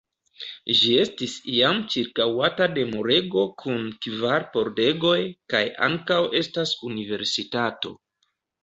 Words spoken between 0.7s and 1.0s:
Ĝi